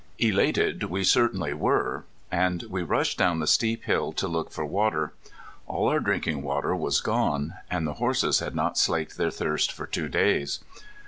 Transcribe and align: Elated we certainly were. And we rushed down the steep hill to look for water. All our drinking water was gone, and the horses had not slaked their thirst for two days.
Elated 0.17 0.85
we 0.85 1.03
certainly 1.03 1.53
were. 1.53 2.05
And 2.31 2.63
we 2.71 2.81
rushed 2.81 3.19
down 3.19 3.37
the 3.37 3.45
steep 3.45 3.83
hill 3.83 4.13
to 4.13 4.27
look 4.27 4.49
for 4.49 4.65
water. 4.65 5.13
All 5.67 5.87
our 5.89 5.99
drinking 5.99 6.41
water 6.41 6.75
was 6.75 7.01
gone, 7.01 7.53
and 7.69 7.85
the 7.85 7.93
horses 8.01 8.39
had 8.39 8.55
not 8.55 8.79
slaked 8.79 9.17
their 9.17 9.29
thirst 9.29 9.71
for 9.71 9.85
two 9.85 10.09
days. 10.09 10.59